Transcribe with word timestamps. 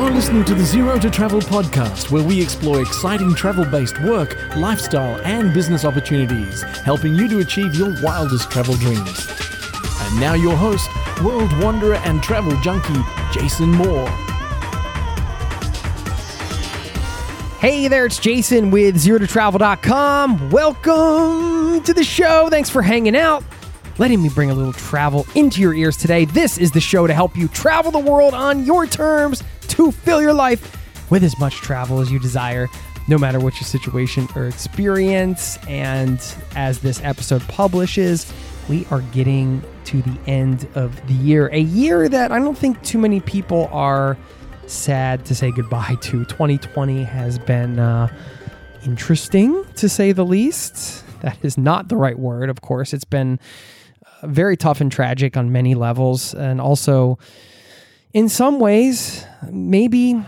You're 0.00 0.12
listening 0.12 0.46
to 0.46 0.54
the 0.54 0.64
Zero 0.64 0.98
to 0.98 1.10
Travel 1.10 1.40
podcast, 1.42 2.10
where 2.10 2.22
we 2.22 2.40
explore 2.40 2.80
exciting 2.80 3.34
travel 3.34 3.66
based 3.66 4.00
work, 4.00 4.34
lifestyle, 4.56 5.20
and 5.26 5.52
business 5.52 5.84
opportunities, 5.84 6.62
helping 6.62 7.14
you 7.14 7.28
to 7.28 7.40
achieve 7.40 7.74
your 7.74 7.94
wildest 8.02 8.50
travel 8.50 8.76
dreams. 8.76 9.28
And 10.00 10.18
now, 10.18 10.32
your 10.32 10.56
host, 10.56 10.88
world 11.22 11.52
wanderer 11.62 11.96
and 11.96 12.22
travel 12.22 12.58
junkie, 12.62 13.02
Jason 13.30 13.72
Moore. 13.72 14.08
Hey 17.58 17.86
there, 17.86 18.06
it's 18.06 18.18
Jason 18.18 18.70
with 18.70 18.96
ZeroToTravel.com. 18.96 20.48
Welcome 20.48 21.82
to 21.82 21.92
the 21.92 22.04
show. 22.04 22.48
Thanks 22.48 22.70
for 22.70 22.80
hanging 22.80 23.16
out, 23.16 23.44
letting 23.98 24.22
me 24.22 24.30
bring 24.30 24.50
a 24.50 24.54
little 24.54 24.72
travel 24.72 25.26
into 25.34 25.60
your 25.60 25.74
ears 25.74 25.98
today. 25.98 26.24
This 26.24 26.56
is 26.56 26.70
the 26.70 26.80
show 26.80 27.06
to 27.06 27.12
help 27.12 27.36
you 27.36 27.48
travel 27.48 27.92
the 27.92 27.98
world 27.98 28.32
on 28.32 28.64
your 28.64 28.86
terms 28.86 29.42
to 29.70 29.90
fill 29.90 30.20
your 30.20 30.32
life 30.32 30.76
with 31.10 31.24
as 31.24 31.38
much 31.38 31.56
travel 31.56 32.00
as 32.00 32.10
you 32.10 32.18
desire, 32.18 32.68
no 33.08 33.18
matter 33.18 33.40
what 33.40 33.54
your 33.54 33.62
situation 33.62 34.28
or 34.36 34.46
experience. 34.46 35.58
And 35.66 36.20
as 36.54 36.80
this 36.80 37.00
episode 37.02 37.42
publishes, 37.48 38.32
we 38.68 38.86
are 38.90 39.00
getting 39.12 39.62
to 39.86 40.02
the 40.02 40.18
end 40.26 40.68
of 40.74 41.04
the 41.08 41.14
year, 41.14 41.48
a 41.48 41.60
year 41.60 42.08
that 42.08 42.30
I 42.30 42.38
don't 42.38 42.56
think 42.56 42.80
too 42.82 42.98
many 42.98 43.20
people 43.20 43.68
are 43.72 44.16
sad 44.66 45.24
to 45.26 45.34
say 45.34 45.50
goodbye 45.50 45.96
to. 46.02 46.24
2020 46.26 47.02
has 47.02 47.38
been 47.38 47.78
uh, 47.78 48.08
interesting, 48.84 49.64
to 49.76 49.88
say 49.88 50.12
the 50.12 50.24
least. 50.24 51.04
That 51.20 51.36
is 51.42 51.58
not 51.58 51.88
the 51.88 51.96
right 51.96 52.18
word, 52.18 52.48
of 52.48 52.60
course. 52.62 52.94
It's 52.94 53.04
been 53.04 53.40
uh, 54.22 54.28
very 54.28 54.56
tough 54.56 54.80
and 54.80 54.90
tragic 54.90 55.36
on 55.36 55.52
many 55.52 55.74
levels, 55.74 56.34
and 56.34 56.60
also 56.60 57.18
in 58.12 58.28
some 58.28 58.58
ways, 58.58 59.24
maybe 59.50 60.22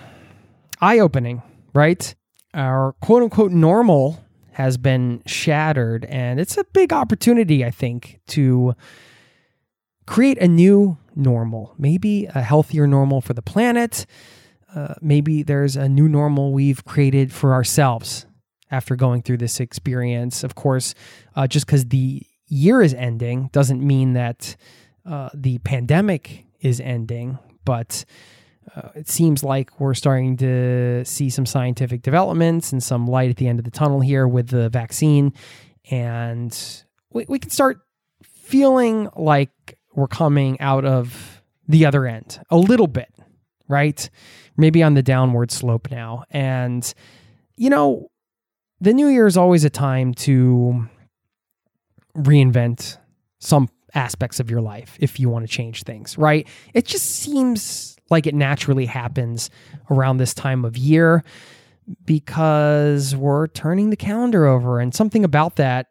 eye 0.80 0.98
opening, 0.98 1.42
right? 1.74 2.14
Our 2.54 2.92
quote 3.00 3.22
unquote 3.22 3.52
normal 3.52 4.22
has 4.52 4.76
been 4.76 5.22
shattered, 5.26 6.04
and 6.04 6.38
it's 6.38 6.56
a 6.58 6.64
big 6.72 6.92
opportunity, 6.92 7.64
I 7.64 7.70
think, 7.70 8.20
to 8.28 8.74
create 10.06 10.38
a 10.38 10.48
new 10.48 10.98
normal, 11.16 11.74
maybe 11.78 12.26
a 12.26 12.42
healthier 12.42 12.86
normal 12.86 13.20
for 13.20 13.32
the 13.34 13.42
planet. 13.42 14.06
Uh, 14.74 14.94
maybe 15.00 15.42
there's 15.42 15.76
a 15.76 15.88
new 15.88 16.08
normal 16.08 16.52
we've 16.52 16.84
created 16.84 17.32
for 17.32 17.52
ourselves 17.52 18.26
after 18.70 18.96
going 18.96 19.22
through 19.22 19.36
this 19.38 19.60
experience. 19.60 20.44
Of 20.44 20.54
course, 20.54 20.94
uh, 21.36 21.46
just 21.46 21.66
because 21.66 21.86
the 21.86 22.22
year 22.46 22.82
is 22.82 22.94
ending 22.94 23.48
doesn't 23.52 23.86
mean 23.86 24.14
that 24.14 24.56
uh, 25.04 25.30
the 25.34 25.58
pandemic 25.58 26.46
is 26.60 26.80
ending 26.80 27.38
but 27.64 28.04
uh, 28.74 28.88
it 28.94 29.08
seems 29.08 29.42
like 29.42 29.80
we're 29.80 29.94
starting 29.94 30.36
to 30.36 31.04
see 31.04 31.28
some 31.28 31.46
scientific 31.46 32.02
developments 32.02 32.72
and 32.72 32.82
some 32.82 33.06
light 33.06 33.30
at 33.30 33.36
the 33.36 33.48
end 33.48 33.58
of 33.58 33.64
the 33.64 33.70
tunnel 33.70 34.00
here 34.00 34.26
with 34.26 34.48
the 34.48 34.68
vaccine. 34.68 35.32
And 35.90 36.56
we, 37.12 37.26
we 37.28 37.38
can 37.38 37.50
start 37.50 37.80
feeling 38.22 39.08
like 39.16 39.78
we're 39.94 40.06
coming 40.08 40.60
out 40.60 40.84
of 40.84 41.42
the 41.68 41.86
other 41.86 42.06
end 42.06 42.40
a 42.50 42.56
little 42.56 42.86
bit, 42.86 43.12
right? 43.68 44.08
Maybe 44.56 44.82
on 44.82 44.94
the 44.94 45.02
downward 45.02 45.50
slope 45.50 45.90
now. 45.90 46.24
And, 46.30 46.92
you 47.56 47.70
know, 47.70 48.08
the 48.80 48.92
new 48.92 49.08
year 49.08 49.26
is 49.26 49.36
always 49.36 49.64
a 49.64 49.70
time 49.70 50.14
to 50.14 50.88
reinvent 52.16 52.98
some 53.38 53.68
aspects 53.94 54.40
of 54.40 54.50
your 54.50 54.60
life 54.60 54.96
if 55.00 55.20
you 55.20 55.28
want 55.28 55.46
to 55.46 55.52
change 55.52 55.82
things, 55.82 56.16
right? 56.16 56.46
It 56.74 56.86
just 56.86 57.06
seems 57.06 57.96
like 58.10 58.26
it 58.26 58.34
naturally 58.34 58.86
happens 58.86 59.50
around 59.90 60.18
this 60.18 60.34
time 60.34 60.64
of 60.64 60.76
year 60.76 61.24
because 62.04 63.16
we're 63.16 63.48
turning 63.48 63.90
the 63.90 63.96
calendar 63.96 64.46
over 64.46 64.80
and 64.80 64.94
something 64.94 65.24
about 65.24 65.56
that 65.56 65.88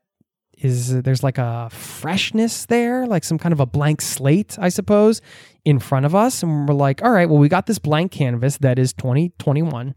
is 0.62 1.01
there's 1.01 1.23
like 1.23 1.38
a 1.38 1.69
freshness 1.72 2.66
there, 2.67 3.07
like 3.07 3.23
some 3.23 3.38
kind 3.39 3.51
of 3.51 3.59
a 3.59 3.66
blank 3.66 4.01
slate, 4.01 4.57
I 4.59 4.69
suppose, 4.69 5.22
in 5.66 5.79
front 5.79 6.06
of 6.06 6.13
us. 6.16 6.44
And 6.44 6.68
we're 6.68 6.75
like, 6.75 7.03
all 7.03 7.12
right, 7.12 7.28
well, 7.28 7.39
we 7.39 7.50
got 7.50 7.66
this 7.66 7.79
blank 7.79 8.12
canvas 8.12 8.57
that 8.57 8.78
is 8.78 8.94
2021. 8.94 9.95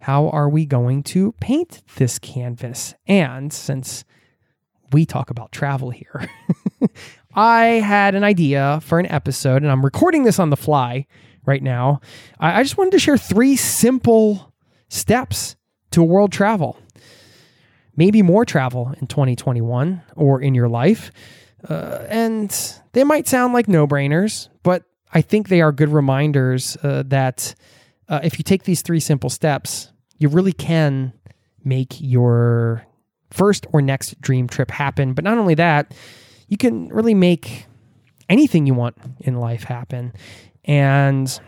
How 0.00 0.28
are 0.28 0.48
we 0.48 0.66
going 0.66 1.02
to 1.04 1.32
paint 1.40 1.82
this 1.96 2.18
canvas? 2.18 2.94
And 3.06 3.52
since 3.52 4.04
we 4.92 5.04
talk 5.04 5.30
about 5.30 5.52
travel 5.52 5.90
here, 5.90 6.28
I 7.36 7.64
had 7.64 8.14
an 8.14 8.24
idea 8.24 8.80
for 8.82 8.98
an 8.98 9.06
episode, 9.06 9.62
and 9.62 9.70
I'm 9.70 9.84
recording 9.84 10.24
this 10.24 10.38
on 10.38 10.48
the 10.48 10.56
fly 10.56 11.06
right 11.44 11.62
now. 11.62 12.00
I, 12.40 12.60
I 12.60 12.62
just 12.62 12.78
wanted 12.78 12.92
to 12.92 12.98
share 12.98 13.18
three 13.18 13.56
simple 13.56 14.54
steps 14.88 15.54
to 15.90 16.02
world 16.02 16.32
travel. 16.32 16.78
Maybe 17.94 18.22
more 18.22 18.46
travel 18.46 18.94
in 19.00 19.06
2021 19.06 20.02
or 20.16 20.40
in 20.40 20.54
your 20.54 20.68
life. 20.68 21.12
Uh, 21.68 22.06
and 22.08 22.80
they 22.92 23.04
might 23.04 23.28
sound 23.28 23.52
like 23.52 23.68
no 23.68 23.86
brainers, 23.86 24.48
but 24.62 24.84
I 25.12 25.20
think 25.20 25.48
they 25.48 25.60
are 25.60 25.72
good 25.72 25.90
reminders 25.90 26.76
uh, 26.82 27.02
that 27.06 27.54
uh, 28.08 28.20
if 28.22 28.38
you 28.38 28.44
take 28.44 28.64
these 28.64 28.82
three 28.82 29.00
simple 29.00 29.30
steps, 29.30 29.92
you 30.16 30.28
really 30.28 30.52
can 30.52 31.12
make 31.64 32.00
your 32.00 32.86
first 33.30 33.66
or 33.72 33.82
next 33.82 34.20
dream 34.20 34.48
trip 34.48 34.70
happen. 34.70 35.12
But 35.12 35.24
not 35.24 35.36
only 35.38 35.54
that, 35.54 35.92
you 36.48 36.56
can 36.56 36.88
really 36.88 37.14
make 37.14 37.66
anything 38.28 38.66
you 38.66 38.74
want 38.74 38.96
in 39.20 39.36
life 39.36 39.64
happen. 39.64 40.12
And 40.64 41.38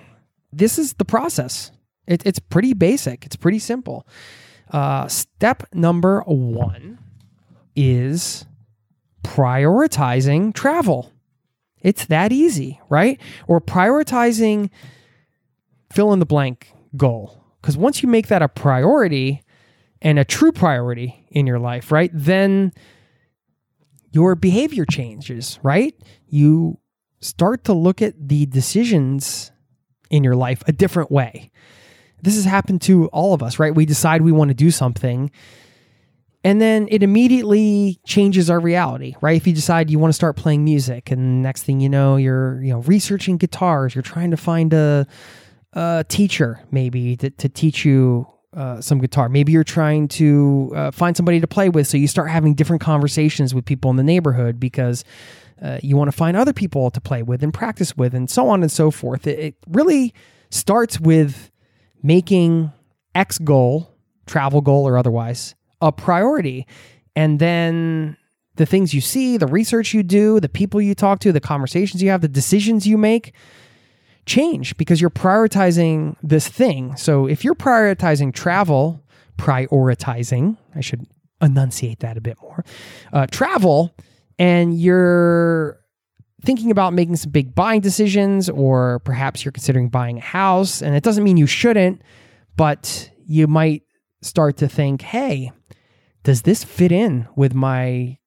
this 0.52 0.78
is 0.78 0.94
the 0.94 1.04
process. 1.04 1.72
It, 2.06 2.24
it's 2.24 2.38
pretty 2.38 2.72
basic, 2.72 3.26
it's 3.26 3.36
pretty 3.36 3.58
simple. 3.58 4.06
Uh, 4.70 5.08
step 5.08 5.62
number 5.72 6.20
one 6.22 6.98
is 7.74 8.44
prioritizing 9.22 10.54
travel. 10.54 11.12
It's 11.80 12.06
that 12.06 12.32
easy, 12.32 12.80
right? 12.88 13.20
Or 13.46 13.60
prioritizing 13.60 14.70
fill 15.90 16.12
in 16.12 16.18
the 16.18 16.26
blank 16.26 16.72
goal. 16.96 17.44
Because 17.60 17.76
once 17.76 18.02
you 18.02 18.08
make 18.08 18.28
that 18.28 18.42
a 18.42 18.48
priority 18.48 19.42
and 20.00 20.18
a 20.18 20.24
true 20.24 20.52
priority 20.52 21.26
in 21.30 21.46
your 21.46 21.58
life, 21.58 21.92
right, 21.92 22.10
then 22.12 22.72
your 24.10 24.34
behavior 24.34 24.84
changes, 24.84 25.58
right? 25.62 25.94
You 26.28 26.78
start 27.20 27.64
to 27.64 27.72
look 27.72 28.00
at 28.02 28.14
the 28.28 28.46
decisions 28.46 29.52
in 30.10 30.24
your 30.24 30.36
life 30.36 30.62
a 30.66 30.72
different 30.72 31.10
way. 31.10 31.50
This 32.22 32.34
has 32.34 32.44
happened 32.44 32.82
to 32.82 33.06
all 33.08 33.34
of 33.34 33.42
us, 33.42 33.58
right? 33.58 33.74
We 33.74 33.86
decide 33.86 34.22
we 34.22 34.32
want 34.32 34.48
to 34.48 34.54
do 34.54 34.70
something 34.70 35.30
and 36.44 36.60
then 36.60 36.86
it 36.90 37.02
immediately 37.02 38.00
changes 38.06 38.48
our 38.48 38.60
reality, 38.60 39.16
right? 39.20 39.36
If 39.36 39.46
you 39.46 39.52
decide 39.52 39.90
you 39.90 39.98
want 39.98 40.10
to 40.10 40.16
start 40.16 40.36
playing 40.36 40.64
music 40.64 41.10
and 41.10 41.42
next 41.42 41.64
thing 41.64 41.80
you 41.80 41.88
know, 41.88 42.16
you're, 42.16 42.62
you 42.62 42.72
know, 42.72 42.80
researching 42.80 43.38
guitars, 43.38 43.94
you're 43.94 44.02
trying 44.02 44.30
to 44.30 44.36
find 44.36 44.72
a, 44.72 45.06
a 45.72 46.04
teacher 46.08 46.60
maybe 46.70 47.16
to, 47.16 47.30
to 47.30 47.48
teach 47.48 47.84
you 47.84 48.26
uh, 48.54 48.80
some 48.80 48.98
guitar. 48.98 49.28
Maybe 49.28 49.52
you're 49.52 49.64
trying 49.64 50.08
to 50.08 50.72
uh, 50.74 50.90
find 50.90 51.16
somebody 51.16 51.40
to 51.40 51.46
play 51.46 51.68
with, 51.68 51.86
so 51.86 51.96
you 51.96 52.08
start 52.08 52.30
having 52.30 52.54
different 52.54 52.82
conversations 52.82 53.54
with 53.54 53.64
people 53.64 53.90
in 53.90 53.96
the 53.96 54.02
neighborhood 54.02 54.58
because 54.58 55.04
uh, 55.60 55.78
you 55.82 55.96
want 55.96 56.08
to 56.08 56.16
find 56.16 56.36
other 56.36 56.52
people 56.52 56.90
to 56.90 57.00
play 57.00 57.22
with 57.22 57.42
and 57.42 57.52
practice 57.52 57.96
with, 57.96 58.14
and 58.14 58.30
so 58.30 58.48
on 58.48 58.62
and 58.62 58.72
so 58.72 58.90
forth. 58.90 59.26
It, 59.26 59.38
it 59.38 59.54
really 59.68 60.14
starts 60.50 60.98
with 60.98 61.50
making 62.02 62.72
X 63.14 63.38
goal, 63.38 63.94
travel 64.26 64.60
goal 64.60 64.88
or 64.88 64.96
otherwise, 64.96 65.54
a 65.80 65.92
priority. 65.92 66.66
And 67.14 67.38
then 67.38 68.16
the 68.56 68.66
things 68.66 68.94
you 68.94 69.00
see, 69.00 69.36
the 69.36 69.46
research 69.46 69.92
you 69.92 70.02
do, 70.02 70.40
the 70.40 70.48
people 70.48 70.80
you 70.80 70.94
talk 70.94 71.20
to, 71.20 71.32
the 71.32 71.40
conversations 71.40 72.02
you 72.02 72.10
have, 72.10 72.20
the 72.20 72.28
decisions 72.28 72.86
you 72.86 72.96
make 72.96 73.34
change 74.28 74.76
because 74.76 75.00
you're 75.00 75.10
prioritizing 75.10 76.16
this 76.22 76.46
thing. 76.46 76.94
So 76.96 77.26
if 77.26 77.44
you're 77.44 77.56
prioritizing 77.56 78.32
travel, 78.32 79.02
prioritizing, 79.36 80.56
I 80.76 80.80
should 80.80 81.06
enunciate 81.40 82.00
that 82.00 82.16
a 82.16 82.20
bit 82.20 82.36
more, 82.40 82.64
uh, 83.12 83.26
travel, 83.26 83.94
and 84.38 84.78
you're 84.78 85.80
thinking 86.44 86.70
about 86.70 86.92
making 86.92 87.16
some 87.16 87.32
big 87.32 87.54
buying 87.54 87.80
decisions, 87.80 88.48
or 88.48 89.00
perhaps 89.00 89.44
you're 89.44 89.52
considering 89.52 89.88
buying 89.88 90.18
a 90.18 90.22
house, 90.22 90.82
and 90.82 90.94
it 90.94 91.02
doesn't 91.02 91.24
mean 91.24 91.36
you 91.36 91.46
shouldn't, 91.46 92.02
but 92.56 93.10
you 93.26 93.46
might 93.46 93.82
start 94.22 94.56
to 94.58 94.68
think, 94.68 95.02
hey, 95.02 95.50
does 96.22 96.42
this 96.42 96.62
fit 96.64 96.92
in 96.92 97.26
with 97.36 97.54
my 97.54 98.18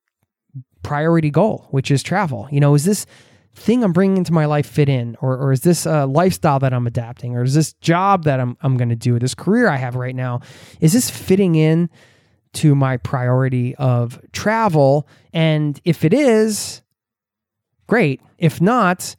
priority 0.84 1.30
goal, 1.30 1.68
which 1.72 1.92
is 1.92 2.02
travel? 2.02 2.48
You 2.52 2.60
know, 2.60 2.76
is 2.76 2.84
this 2.84 3.06
thing 3.54 3.84
I'm 3.84 3.94
bringing 3.94 4.18
into 4.18 4.34
my 4.34 4.46
life 4.46 4.66
fit 4.66 4.90
in? 4.90 5.18
Or, 5.22 5.38
or 5.38 5.52
is 5.52 5.62
this 5.62 5.86
a 5.86 6.06
lifestyle 6.06 6.60
that 6.60 6.74
I'm 6.74 6.88
adapting? 6.88 7.36
Or 7.36 7.44
is 7.44 7.54
this 7.54 7.74
job 7.74 8.24
that 8.24 8.40
I'm, 8.40 8.58
I'm 8.62 8.78
going 8.78 8.90
to 8.90 8.96
do, 8.96 9.20
this 9.20 9.36
career 9.36 9.68
I 9.68 9.78
have 9.78 9.96
right 9.96 10.16
now, 10.16 10.42
is 10.80 10.94
this 10.94 11.10
fitting 11.10 11.56
in 11.56 11.90
to 12.54 12.76
my 12.76 12.98
priority 12.98 13.76
of 13.76 14.20
travel? 14.32 15.08
And 15.34 15.80
if 15.86 16.04
it 16.04 16.14
is, 16.14 16.82
great. 17.88 18.22
If 18.38 18.62
not, 18.62 19.16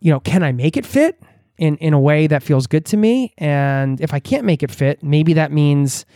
you 0.00 0.12
know, 0.12 0.20
can 0.20 0.42
I 0.42 0.52
make 0.52 0.76
it 0.76 0.86
fit 0.86 1.22
in, 1.58 1.76
in 1.76 1.92
a 1.92 2.00
way 2.00 2.26
that 2.26 2.42
feels 2.42 2.66
good 2.66 2.86
to 2.86 2.96
me? 2.96 3.34
And 3.38 4.00
if 4.00 4.14
I 4.14 4.20
can't 4.20 4.44
make 4.44 4.62
it 4.62 4.70
fit, 4.70 5.02
maybe 5.02 5.34
that 5.34 5.52
means 5.52 6.06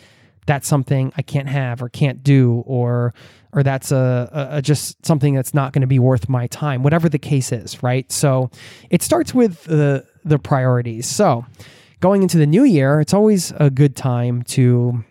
that's 0.46 0.66
something 0.66 1.12
I 1.16 1.22
can't 1.22 1.48
have 1.48 1.82
or 1.82 1.88
can't 1.88 2.22
do 2.22 2.64
or 2.66 3.14
or 3.52 3.62
that's 3.62 3.92
a, 3.92 4.48
a 4.50 4.62
just 4.62 5.04
something 5.04 5.34
that's 5.34 5.52
not 5.52 5.72
going 5.72 5.82
to 5.82 5.86
be 5.86 5.98
worth 5.98 6.28
my 6.28 6.46
time, 6.46 6.82
whatever 6.82 7.08
the 7.08 7.18
case 7.18 7.52
is, 7.52 7.82
right? 7.82 8.10
So 8.10 8.50
it 8.90 9.02
starts 9.02 9.34
with 9.34 9.64
the 9.64 10.06
the 10.24 10.38
priorities. 10.38 11.06
So 11.06 11.44
going 12.00 12.22
into 12.22 12.38
the 12.38 12.46
new 12.46 12.64
year, 12.64 13.00
it's 13.00 13.14
always 13.14 13.52
a 13.56 13.70
good 13.70 13.96
time 13.96 14.42
to 14.42 15.04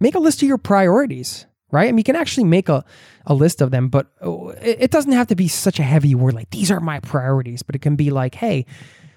make 0.00 0.14
a 0.14 0.20
list 0.20 0.42
of 0.42 0.48
your 0.48 0.58
priorities, 0.58 1.46
right? 1.70 1.88
I 1.88 1.92
mean, 1.92 1.98
you 1.98 2.04
can 2.04 2.16
actually 2.16 2.44
make 2.44 2.68
a, 2.68 2.84
a 3.26 3.34
list 3.34 3.60
of 3.60 3.70
them, 3.70 3.88
but 3.88 4.06
uh, 4.24 4.48
it 4.60 4.90
doesn't 4.90 5.12
have 5.12 5.26
to 5.28 5.36
be 5.36 5.48
such 5.48 5.78
a 5.78 5.82
heavy 5.82 6.14
word 6.14 6.34
like 6.34 6.50
these 6.50 6.70
are 6.70 6.80
my 6.80 7.00
priorities, 7.00 7.62
but 7.62 7.74
it 7.74 7.80
can 7.80 7.96
be 7.96 8.10
like, 8.10 8.34
hey, 8.34 8.66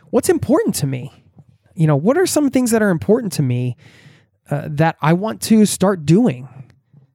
what's 0.09 0.29
important 0.29 0.75
to 0.75 0.87
me? 0.87 1.11
You 1.75 1.87
know, 1.87 1.95
what 1.95 2.17
are 2.17 2.25
some 2.25 2.49
things 2.49 2.71
that 2.71 2.81
are 2.81 2.89
important 2.89 3.33
to 3.33 3.41
me 3.41 3.77
uh, 4.49 4.67
that 4.71 4.97
I 5.01 5.13
want 5.13 5.41
to 5.43 5.65
start 5.65 6.05
doing? 6.05 6.47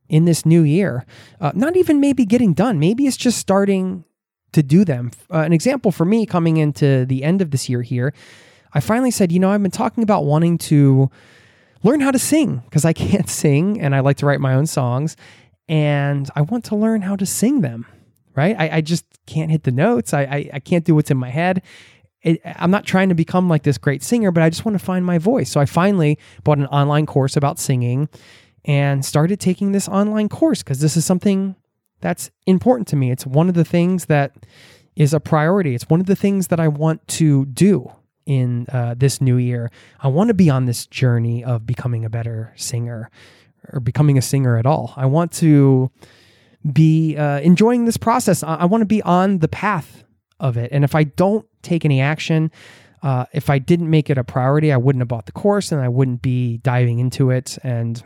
In 0.08 0.25
this 0.25 0.47
new 0.47 0.62
year. 0.62 1.05
Uh, 1.41 1.53
not 1.55 1.76
even 1.76 2.00
maybe 2.00 2.25
getting 2.25 2.53
done. 2.53 2.79
Maybe 2.79 3.06
it's 3.06 3.17
just 3.17 3.38
starting 3.38 4.05
to 4.53 4.62
do 4.62 4.85
them. 4.85 5.11
Uh, 5.32 5.41
an 5.41 5.53
example 5.53 5.93
for 5.93 6.05
me 6.05 6.26
coming 6.26 6.56
into 6.56 7.05
the 7.05 7.25
end 7.25 7.43
of 7.43 7.50
this 7.50 7.69
year 7.69 7.82
here, 7.82 8.14
I 8.73 8.81
finally 8.81 9.11
said, 9.11 9.32
you 9.32 9.38
know, 9.38 9.50
I've 9.50 9.62
been 9.62 9.70
talking 9.70 10.03
about 10.03 10.25
wanting 10.25 10.58
to 10.58 11.11
learn 11.82 12.00
how 12.00 12.11
to 12.11 12.19
sing 12.19 12.62
because 12.64 12.85
I 12.85 12.93
can't 12.93 13.29
sing 13.43 13.81
and 13.81 13.94
I 13.94 14.00
like 14.00 14.17
to 14.19 14.26
write 14.26 14.41
my 14.41 14.55
own 14.55 14.67
songs 14.67 15.17
and 15.69 16.29
I 16.35 16.43
want 16.43 16.64
to 16.67 16.76
learn 16.76 17.03
how 17.03 17.17
to 17.17 17.26
sing 17.26 17.61
them. 17.61 17.87
Right? 18.35 18.55
I, 18.58 18.76
I 18.76 18.81
just 18.82 19.06
can't 19.25 19.50
hit 19.50 19.62
the 19.62 19.73
notes. 19.73 20.12
I, 20.12 20.23
I, 20.23 20.50
I 20.55 20.61
can't 20.61 20.85
do 20.85 20.94
what's 20.94 21.11
in 21.11 21.17
my 21.17 21.31
head. 21.31 21.62
It, 22.20 22.41
I'm 22.44 22.70
not 22.70 22.85
trying 22.85 23.08
to 23.08 23.14
become 23.14 23.49
like 23.49 23.62
this 23.62 23.79
great 23.79 24.03
singer, 24.03 24.31
but 24.31 24.43
I 24.43 24.50
just 24.50 24.64
want 24.64 24.79
to 24.79 24.85
find 24.85 25.06
my 25.06 25.17
voice. 25.17 25.50
So 25.50 25.58
I 25.58 25.64
finally 25.64 26.19
bought 26.44 26.58
an 26.58 26.67
online 26.67 27.06
course 27.06 27.35
about 27.35 27.58
singing 27.58 28.11
and 28.66 29.04
started 29.04 29.40
taking 29.40 29.72
this 29.72 29.88
online 29.88 30.28
course 30.28 30.62
because 30.62 30.80
this 30.80 30.96
is 30.96 31.06
something 31.06 31.54
that's 32.00 32.30
important 32.46 32.88
to 32.88 32.96
me. 32.96 33.10
It's 33.10 33.24
one 33.24 33.48
of 33.48 33.54
the 33.54 33.64
things 33.64 34.06
that 34.06 34.32
is 34.96 35.14
a 35.14 35.20
priority. 35.20 35.74
It's 35.74 35.88
one 35.88 36.00
of 36.00 36.06
the 36.06 36.16
things 36.16 36.48
that 36.48 36.60
I 36.60 36.68
want 36.68 37.06
to 37.08 37.46
do 37.46 37.90
in 38.26 38.66
uh, 38.72 38.94
this 38.96 39.20
new 39.20 39.36
year. 39.36 39.70
I 40.00 40.08
want 40.08 40.28
to 40.28 40.34
be 40.34 40.50
on 40.50 40.66
this 40.66 40.86
journey 40.86 41.44
of 41.44 41.66
becoming 41.66 42.04
a 42.04 42.10
better 42.10 42.52
singer 42.56 43.10
or 43.72 43.80
becoming 43.80 44.18
a 44.18 44.22
singer 44.22 44.56
at 44.56 44.66
all. 44.66 44.92
I 44.96 45.06
want 45.06 45.32
to 45.34 45.90
be 46.72 47.16
uh, 47.16 47.40
enjoying 47.40 47.84
this 47.84 47.96
process. 47.96 48.42
I, 48.42 48.56
I 48.56 48.64
want 48.64 48.82
to 48.82 48.86
be 48.86 49.02
on 49.02 49.38
the 49.38 49.48
path 49.48 50.02
of 50.40 50.56
it. 50.56 50.72
And 50.72 50.82
if 50.82 50.94
I 50.94 51.04
don't 51.04 51.46
take 51.62 51.84
any 51.84 52.00
action, 52.00 52.50
uh, 53.02 53.26
if 53.32 53.48
I 53.48 53.58
didn't 53.58 53.88
make 53.88 54.10
it 54.10 54.19
a 54.19 54.24
priority, 54.24 54.72
I 54.72 54.76
wouldn't 54.76 55.00
have 55.00 55.08
bought 55.08 55.26
the 55.26 55.32
course 55.32 55.70
and 55.70 55.80
I 55.80 55.88
wouldn't 55.88 56.22
be 56.22 56.58
diving 56.58 56.98
into 56.98 57.30
it 57.30 57.58
and 57.62 58.02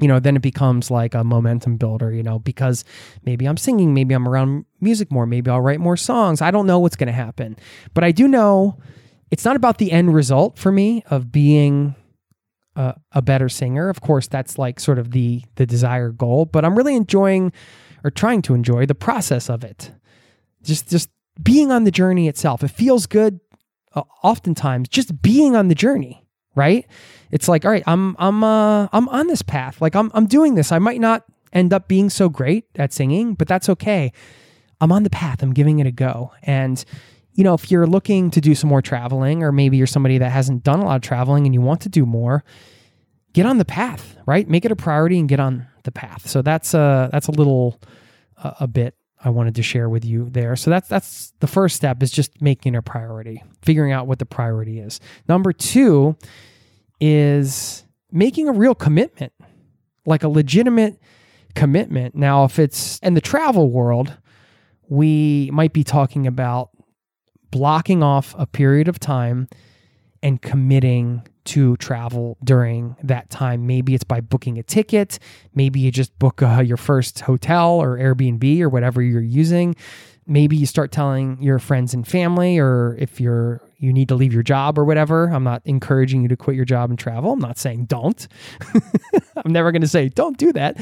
you 0.00 0.08
know, 0.08 0.18
then 0.18 0.36
it 0.36 0.42
becomes 0.42 0.90
like 0.90 1.14
a 1.14 1.22
momentum 1.22 1.76
builder, 1.76 2.12
you 2.12 2.22
know, 2.22 2.38
because 2.38 2.84
maybe 3.24 3.46
I'm 3.46 3.56
singing, 3.56 3.94
maybe 3.94 4.14
I'm 4.14 4.26
around 4.26 4.64
music 4.80 5.10
more, 5.10 5.26
maybe 5.26 5.50
I'll 5.50 5.60
write 5.60 5.80
more 5.80 5.96
songs. 5.96 6.40
I 6.40 6.50
don't 6.50 6.66
know 6.66 6.78
what's 6.78 6.96
going 6.96 7.08
to 7.08 7.12
happen. 7.12 7.56
But 7.92 8.04
I 8.04 8.12
do 8.12 8.26
know 8.26 8.78
it's 9.30 9.44
not 9.44 9.56
about 9.56 9.78
the 9.78 9.92
end 9.92 10.14
result 10.14 10.58
for 10.58 10.72
me 10.72 11.04
of 11.10 11.30
being 11.30 11.94
a, 12.76 12.94
a 13.12 13.22
better 13.22 13.48
singer. 13.48 13.88
Of 13.88 14.00
course, 14.00 14.26
that's 14.26 14.58
like 14.58 14.80
sort 14.80 14.98
of 14.98 15.10
the 15.12 15.42
the 15.56 15.66
desired 15.66 16.16
goal, 16.18 16.46
but 16.46 16.64
I'm 16.64 16.76
really 16.76 16.96
enjoying 16.96 17.52
or 18.02 18.10
trying 18.10 18.42
to 18.42 18.54
enjoy 18.54 18.86
the 18.86 18.94
process 18.94 19.50
of 19.50 19.64
it. 19.64 19.92
Just 20.62 20.88
just 20.88 21.10
being 21.42 21.70
on 21.70 21.84
the 21.84 21.90
journey 21.90 22.28
itself. 22.28 22.62
It 22.62 22.68
feels 22.68 23.06
good 23.06 23.40
uh, 23.94 24.02
oftentimes 24.22 24.88
just 24.88 25.20
being 25.22 25.56
on 25.56 25.68
the 25.68 25.74
journey 25.74 26.19
right? 26.54 26.86
It's 27.30 27.48
like, 27.48 27.64
all 27.64 27.70
right, 27.70 27.84
I'm 27.86 28.16
I'm 28.18 28.42
uh 28.42 28.88
I'm 28.92 29.08
on 29.08 29.26
this 29.26 29.42
path. 29.42 29.80
Like 29.80 29.94
I'm 29.94 30.10
I'm 30.14 30.26
doing 30.26 30.54
this. 30.54 30.72
I 30.72 30.78
might 30.78 31.00
not 31.00 31.24
end 31.52 31.72
up 31.72 31.88
being 31.88 32.10
so 32.10 32.28
great 32.28 32.66
at 32.76 32.92
singing, 32.92 33.34
but 33.34 33.48
that's 33.48 33.68
okay. 33.68 34.12
I'm 34.80 34.92
on 34.92 35.02
the 35.02 35.10
path. 35.10 35.42
I'm 35.42 35.52
giving 35.52 35.78
it 35.78 35.86
a 35.86 35.92
go. 35.92 36.32
And 36.42 36.84
you 37.34 37.44
know, 37.44 37.54
if 37.54 37.70
you're 37.70 37.86
looking 37.86 38.30
to 38.32 38.40
do 38.40 38.54
some 38.54 38.68
more 38.68 38.82
traveling 38.82 39.42
or 39.42 39.52
maybe 39.52 39.76
you're 39.76 39.86
somebody 39.86 40.18
that 40.18 40.30
hasn't 40.30 40.64
done 40.64 40.80
a 40.80 40.84
lot 40.84 40.96
of 40.96 41.02
traveling 41.02 41.46
and 41.46 41.54
you 41.54 41.60
want 41.60 41.80
to 41.82 41.88
do 41.88 42.04
more, 42.04 42.44
get 43.32 43.46
on 43.46 43.58
the 43.58 43.64
path, 43.64 44.16
right? 44.26 44.48
Make 44.48 44.64
it 44.64 44.72
a 44.72 44.76
priority 44.76 45.18
and 45.18 45.28
get 45.28 45.40
on 45.40 45.66
the 45.84 45.92
path. 45.92 46.28
So 46.28 46.42
that's 46.42 46.74
uh 46.74 47.08
that's 47.12 47.28
a 47.28 47.32
little 47.32 47.80
uh, 48.36 48.54
a 48.60 48.66
bit 48.66 48.94
I 49.22 49.30
wanted 49.30 49.54
to 49.56 49.62
share 49.62 49.88
with 49.88 50.04
you 50.04 50.28
there. 50.30 50.56
So 50.56 50.70
that's 50.70 50.88
that's 50.88 51.32
the 51.40 51.46
first 51.46 51.76
step 51.76 52.02
is 52.02 52.10
just 52.10 52.40
making 52.40 52.74
a 52.74 52.82
priority, 52.82 53.42
figuring 53.62 53.92
out 53.92 54.06
what 54.06 54.18
the 54.18 54.26
priority 54.26 54.80
is. 54.80 55.00
Number 55.28 55.52
2 55.52 56.16
is 57.00 57.84
making 58.10 58.48
a 58.48 58.52
real 58.52 58.74
commitment, 58.74 59.32
like 60.06 60.22
a 60.22 60.28
legitimate 60.28 61.00
commitment. 61.54 62.14
Now, 62.14 62.44
if 62.44 62.58
it's 62.58 62.98
in 63.00 63.14
the 63.14 63.20
travel 63.20 63.70
world, 63.70 64.16
we 64.88 65.50
might 65.52 65.72
be 65.72 65.84
talking 65.84 66.26
about 66.26 66.70
blocking 67.50 68.02
off 68.02 68.34
a 68.38 68.46
period 68.46 68.88
of 68.88 68.98
time 68.98 69.48
and 70.22 70.40
committing 70.40 71.26
to 71.50 71.76
travel 71.78 72.38
during 72.44 72.94
that 73.02 73.28
time. 73.28 73.66
Maybe 73.66 73.94
it's 73.94 74.04
by 74.04 74.20
booking 74.20 74.56
a 74.58 74.62
ticket. 74.62 75.18
Maybe 75.52 75.80
you 75.80 75.90
just 75.90 76.16
book 76.20 76.42
uh, 76.42 76.60
your 76.60 76.76
first 76.76 77.20
hotel 77.20 77.72
or 77.72 77.98
Airbnb 77.98 78.60
or 78.60 78.68
whatever 78.68 79.02
you're 79.02 79.20
using. 79.20 79.74
Maybe 80.28 80.56
you 80.56 80.66
start 80.66 80.92
telling 80.92 81.42
your 81.42 81.58
friends 81.58 81.92
and 81.92 82.06
family, 82.06 82.58
or 82.58 82.96
if 83.00 83.20
you're 83.20 83.60
you 83.78 83.92
need 83.92 84.08
to 84.08 84.14
leave 84.14 84.32
your 84.32 84.42
job 84.44 84.78
or 84.78 84.84
whatever. 84.84 85.24
I'm 85.30 85.42
not 85.42 85.62
encouraging 85.64 86.22
you 86.22 86.28
to 86.28 86.36
quit 86.36 86.54
your 86.54 86.66
job 86.66 86.90
and 86.90 86.98
travel. 86.98 87.32
I'm 87.32 87.40
not 87.40 87.58
saying 87.58 87.86
don't. 87.86 88.28
I'm 89.44 89.52
never 89.52 89.72
going 89.72 89.82
to 89.82 89.88
say 89.88 90.08
don't 90.08 90.36
do 90.36 90.52
that. 90.52 90.78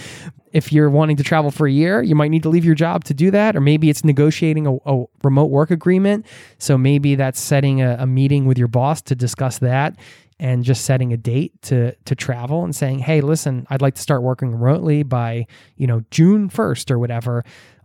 If 0.52 0.72
you're 0.72 0.90
wanting 0.90 1.16
to 1.16 1.22
travel 1.22 1.50
for 1.50 1.66
a 1.66 1.70
year, 1.70 2.02
you 2.02 2.14
might 2.14 2.28
need 2.28 2.42
to 2.42 2.48
leave 2.48 2.64
your 2.64 2.74
job 2.74 3.04
to 3.04 3.14
do 3.14 3.30
that. 3.30 3.56
Or 3.56 3.60
maybe 3.60 3.88
it's 3.88 4.04
negotiating 4.04 4.66
a, 4.66 4.74
a 4.84 5.04
remote 5.22 5.46
work 5.46 5.70
agreement. 5.70 6.26
So 6.58 6.76
maybe 6.76 7.14
that's 7.14 7.40
setting 7.40 7.80
a, 7.80 7.96
a 8.00 8.06
meeting 8.06 8.44
with 8.46 8.58
your 8.58 8.68
boss 8.68 9.00
to 9.02 9.14
discuss 9.14 9.58
that 9.58 9.96
and 10.40 10.64
just 10.64 10.84
setting 10.84 11.12
a 11.12 11.16
date 11.16 11.60
to 11.62 11.94
to 12.04 12.14
travel 12.14 12.64
and 12.64 12.74
saying, 12.74 13.00
"Hey, 13.00 13.20
listen, 13.20 13.66
I'd 13.70 13.82
like 13.82 13.94
to 13.94 14.02
start 14.02 14.22
working 14.22 14.52
remotely 14.52 15.02
by 15.02 15.46
you 15.76 15.86
know 15.86 16.02
June 16.10 16.48
first 16.48 16.90
or 16.90 16.98
whatever." 16.98 17.44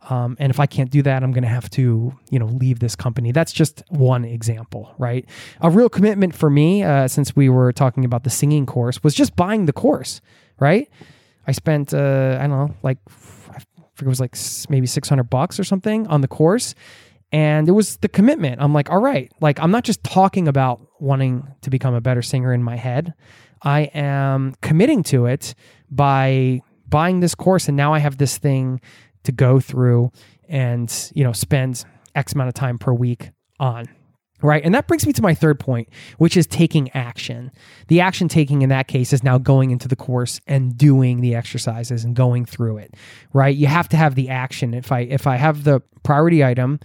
Um, 0.10 0.36
and 0.40 0.50
if 0.50 0.60
I 0.60 0.66
can't 0.66 0.90
do 0.90 1.02
that, 1.04 1.24
I'm 1.24 1.32
going 1.32 1.44
to 1.44 1.50
have 1.50 1.70
to, 1.72 2.14
you 2.30 2.40
know, 2.40 2.48
leave 2.48 2.80
this 2.80 2.96
company. 2.96 3.32
That's 3.32 3.54
just 3.54 3.84
one 3.90 4.26
example, 4.26 4.94
right? 4.98 5.26
A 5.62 5.70
real 5.70 5.90
commitment 5.90 6.36
for 6.36 6.50
me, 6.50 6.84
uh, 6.84 7.08
since 7.08 7.36
we 7.36 7.48
were 7.48 7.72
talking 7.72 8.04
about 8.04 8.24
the 8.24 8.30
singing 8.30 8.66
course, 8.66 9.02
was 9.04 9.16
just 9.16 9.36
buying 9.36 9.66
the 9.66 9.74
course, 9.74 10.20
right? 10.60 10.90
I 11.48 11.54
spent, 11.54 11.94
uh, 11.94 12.38
I 12.40 12.48
don't 12.48 12.58
know, 12.58 12.76
like 12.84 12.98
I 13.50 13.60
forget 13.96 14.02
it 14.02 14.08
was 14.08 14.20
like 14.20 14.36
maybe 14.70 14.88
600 14.88 15.24
bucks 15.24 15.60
or 15.60 15.64
something 15.64 16.08
on 16.08 16.22
the 16.22 16.28
course, 16.28 16.76
and 17.32 17.68
it 17.68 17.72
was 17.72 17.98
the 17.98 18.10
commitment. 18.10 18.62
I'm 18.62 18.74
like, 18.74 18.90
all 18.90 19.02
right, 19.02 19.32
like 19.42 19.60
I'm 19.60 19.72
not 19.72 19.84
just 19.84 20.04
talking 20.04 20.48
about 20.48 20.82
wanting 21.04 21.46
to 21.62 21.70
become 21.70 21.94
a 21.94 22.02
better 22.02 22.22
singer 22.22 22.54
in 22.54 22.64
my 22.64 22.78
head. 22.78 23.14
I 23.62 23.82
am 23.94 24.56
committing 24.62 25.04
to 25.04 25.26
it 25.26 25.54
by 25.92 26.62
buying 26.88 27.20
this 27.20 27.36
course 27.36 27.68
and 27.68 27.78
now 27.78 27.94
I 27.94 28.00
have 28.00 28.18
this 28.18 28.38
thing 28.38 28.82
to 29.24 29.32
go 29.32 29.60
through 29.60 30.12
and, 30.48 31.12
you 31.14 31.24
know, 31.24 31.34
spend 31.34 31.86
X 32.16 32.34
amount 32.34 32.48
of 32.48 32.54
time 32.54 32.78
per 32.78 32.94
week 32.94 33.32
on. 33.60 33.88
Right. 34.42 34.64
And 34.66 34.76
that 34.76 34.88
brings 34.88 35.08
me 35.08 35.14
to 35.14 35.22
my 35.22 35.34
third 35.34 35.58
point, 35.58 35.88
which 36.18 36.36
is 36.36 36.46
taking 36.46 36.92
action. 36.92 37.50
The 37.88 38.02
action 38.02 38.28
taking 38.28 38.62
in 38.62 38.68
that 38.70 38.90
case 38.90 39.14
is 39.14 39.24
now 39.24 39.38
going 39.38 39.72
into 39.72 39.88
the 39.88 39.96
course 39.96 40.42
and 40.48 40.78
doing 40.78 41.22
the 41.22 41.34
exercises 41.34 42.04
and 42.04 42.14
going 42.14 42.44
through 42.44 42.80
it. 42.80 42.94
Right. 43.32 43.56
You 43.56 43.68
have 43.68 43.88
to 43.90 43.98
have 43.98 44.16
the 44.16 44.28
action. 44.28 44.74
If 44.74 44.92
I 44.92 45.02
if 45.02 45.28
I 45.28 45.38
have 45.38 45.64
the 45.64 45.82
priority 46.04 46.44
item, 46.44 46.82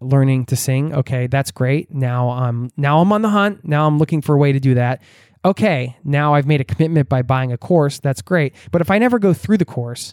learning 0.00 0.46
to 0.46 0.56
sing, 0.56 0.94
okay, 0.94 1.26
that's 1.26 1.50
great. 1.50 1.92
Now 1.92 2.30
I'm 2.30 2.70
now 2.76 3.00
I'm 3.00 3.12
on 3.12 3.22
the 3.22 3.30
hunt. 3.30 3.64
Now 3.64 3.86
I'm 3.86 3.98
looking 3.98 4.20
for 4.20 4.34
a 4.34 4.38
way 4.38 4.52
to 4.52 4.60
do 4.60 4.74
that. 4.74 5.02
Okay, 5.44 5.96
now 6.04 6.34
I've 6.34 6.46
made 6.46 6.60
a 6.60 6.64
commitment 6.64 7.08
by 7.08 7.22
buying 7.22 7.52
a 7.52 7.58
course. 7.58 8.00
That's 8.00 8.20
great. 8.20 8.54
But 8.72 8.80
if 8.80 8.90
I 8.90 8.98
never 8.98 9.18
go 9.18 9.32
through 9.32 9.58
the 9.58 9.64
course, 9.64 10.12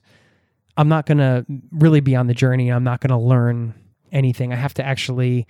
I'm 0.77 0.87
not 0.87 1.05
going 1.05 1.17
to 1.17 1.45
really 1.71 2.01
be 2.01 2.15
on 2.15 2.27
the 2.27 2.33
journey. 2.33 2.69
I'm 2.69 2.83
not 2.83 3.01
going 3.01 3.09
to 3.09 3.17
learn 3.17 3.73
anything. 4.11 4.53
I 4.53 4.55
have 4.55 4.73
to 4.75 4.85
actually 4.85 5.47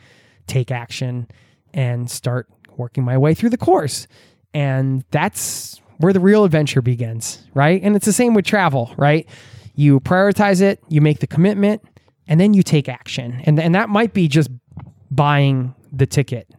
take 0.47 0.71
action 0.71 1.27
and 1.73 2.09
start 2.09 2.49
working 2.77 3.03
my 3.03 3.17
way 3.17 3.33
through 3.33 3.49
the 3.49 3.57
course. 3.57 4.07
And 4.53 5.03
that's 5.11 5.81
where 5.97 6.13
the 6.13 6.19
real 6.19 6.43
adventure 6.43 6.81
begins, 6.81 7.45
right? 7.53 7.81
And 7.81 7.95
it's 7.95 8.05
the 8.05 8.13
same 8.13 8.33
with 8.33 8.45
travel, 8.45 8.93
right? 8.97 9.27
You 9.75 9.99
prioritize 9.99 10.61
it, 10.61 10.81
you 10.89 11.01
make 11.01 11.19
the 11.19 11.27
commitment, 11.27 11.81
and 12.27 12.39
then 12.39 12.53
you 12.53 12.63
take 12.63 12.89
action. 12.89 13.41
And, 13.45 13.59
and 13.59 13.75
that 13.75 13.89
might 13.89 14.13
be 14.13 14.27
just 14.27 14.49
buying 15.11 15.75
the 15.91 16.05
ticket 16.07 16.49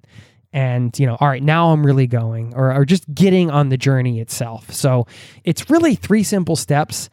and 0.52 0.96
you 0.96 1.04
know 1.04 1.16
all 1.18 1.26
right 1.26 1.42
now 1.42 1.72
i'm 1.72 1.84
really 1.84 2.06
going 2.06 2.54
or, 2.54 2.72
or 2.72 2.84
just 2.84 3.12
getting 3.12 3.50
on 3.50 3.68
the 3.68 3.76
journey 3.76 4.20
itself 4.20 4.72
so 4.72 5.04
it's 5.42 5.68
really 5.68 5.96
three 5.96 6.22
simple 6.22 6.54
steps 6.54 7.10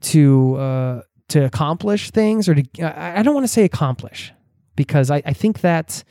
to 0.00 0.56
uh, 0.56 1.02
to 1.28 1.44
accomplish 1.44 2.10
things 2.10 2.48
or 2.48 2.54
to 2.54 2.64
i 2.82 3.22
don't 3.22 3.34
want 3.34 3.44
to 3.44 3.52
say 3.52 3.64
accomplish 3.64 4.32
because 4.80 5.10
I, 5.10 5.22
I 5.26 5.34
think 5.34 5.60
that 5.60 6.02